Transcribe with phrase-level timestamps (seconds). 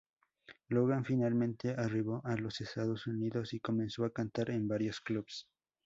[0.69, 5.45] Logan finalmente arribó a los Estados Unidos y comenzó a cantar en varios clubes.